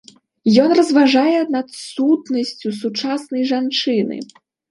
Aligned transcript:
Ён 0.61 0.69
разважае 0.79 1.33
над 1.57 1.67
сутнасцю 1.91 2.73
сучаснай 2.81 3.43
жанчыны. 3.53 4.17